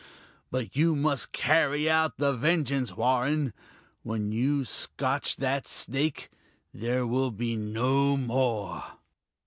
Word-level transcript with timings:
But 0.49 0.75
you 0.75 0.95
must 0.95 1.31
carry 1.31 1.87
out 1.87 2.17
the 2.17 2.33
vengeance, 2.33 2.97
Warren. 2.97 3.53
When 4.01 4.31
you 4.31 4.65
scotch 4.65 5.35
that 5.35 5.67
snake, 5.67 6.31
there 6.73 7.05
will 7.05 7.29
be 7.29 7.55
no 7.55 8.17
more." 8.17 8.83